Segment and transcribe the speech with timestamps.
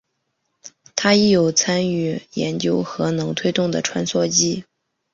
[0.95, 4.63] 他亦有参与研究核能推动的穿梭机。